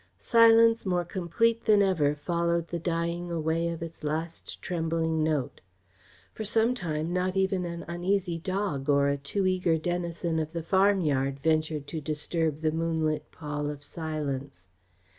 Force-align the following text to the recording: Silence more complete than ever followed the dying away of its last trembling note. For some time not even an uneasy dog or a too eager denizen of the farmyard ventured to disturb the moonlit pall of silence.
Silence 0.17 0.83
more 0.83 1.05
complete 1.05 1.65
than 1.65 1.83
ever 1.83 2.15
followed 2.15 2.69
the 2.69 2.79
dying 2.79 3.29
away 3.29 3.69
of 3.69 3.83
its 3.83 4.03
last 4.03 4.59
trembling 4.59 5.23
note. 5.23 5.61
For 6.33 6.43
some 6.43 6.73
time 6.73 7.13
not 7.13 7.37
even 7.37 7.65
an 7.65 7.85
uneasy 7.87 8.39
dog 8.39 8.89
or 8.89 9.09
a 9.09 9.17
too 9.17 9.45
eager 9.45 9.77
denizen 9.77 10.39
of 10.39 10.53
the 10.53 10.63
farmyard 10.63 11.39
ventured 11.41 11.85
to 11.85 12.01
disturb 12.01 12.61
the 12.61 12.71
moonlit 12.71 13.31
pall 13.31 13.69
of 13.69 13.83
silence. 13.83 14.65